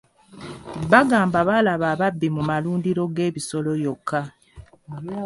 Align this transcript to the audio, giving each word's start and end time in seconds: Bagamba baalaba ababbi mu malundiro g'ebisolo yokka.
Bagamba 0.91 1.39
baalaba 1.47 1.85
ababbi 1.93 2.27
mu 2.35 2.41
malundiro 2.49 3.03
g'ebisolo 3.15 3.71
yokka. 3.83 4.21